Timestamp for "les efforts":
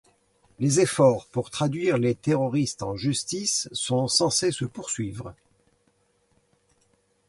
0.57-1.27